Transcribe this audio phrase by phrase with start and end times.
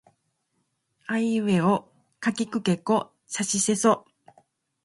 [1.05, 1.87] あいうえお
[2.19, 4.07] かきくけこさしせそ